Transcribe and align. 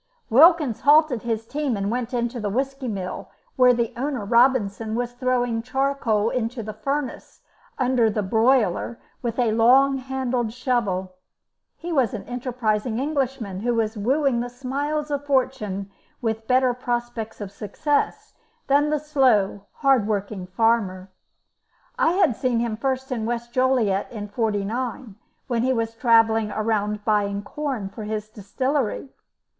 Wilkins 0.31 0.79
halted 0.81 1.21
his 1.21 1.45
team 1.45 1.77
and 1.77 1.91
went 1.91 2.11
into 2.11 2.39
the 2.39 2.49
whisky 2.49 2.87
mill, 2.87 3.29
where 3.55 3.71
the 3.71 3.93
owner, 3.95 4.25
Robinson, 4.25 4.95
was 4.95 5.11
throwing 5.13 5.61
charcoal 5.61 6.31
into 6.31 6.63
the 6.63 6.73
furnace 6.73 7.41
under 7.77 8.05
his 8.09 8.25
boiler 8.27 8.99
with 9.21 9.37
a 9.37 9.51
long 9.51 9.99
handled 9.99 10.53
shovel. 10.53 11.17
He 11.77 11.91
was 11.93 12.15
an 12.15 12.23
enterprising 12.23 12.97
Englishman 12.97 13.59
who 13.59 13.75
was 13.75 13.95
wooing 13.95 14.39
the 14.39 14.49
smiles 14.49 15.11
of 15.11 15.23
fortune 15.27 15.91
with 16.19 16.47
better 16.47 16.73
prospects 16.73 17.39
of 17.39 17.51
success 17.51 18.33
than 18.65 18.89
the 18.89 18.97
slow, 18.97 19.67
hard 19.85 20.07
working 20.07 20.47
farmer. 20.47 21.11
I 21.99 22.13
had 22.13 22.35
seen 22.35 22.59
him 22.59 22.75
first 22.75 23.11
in 23.11 23.27
West 23.27 23.53
Joliet 23.53 24.11
in 24.11 24.29
'49, 24.29 25.13
when 25.45 25.61
he 25.61 25.71
was 25.73 25.93
travelling 25.93 26.49
around 26.49 27.05
buying 27.05 27.43
corn 27.43 27.87
for 27.89 28.01
his 28.05 28.29
distillery. 28.29 29.09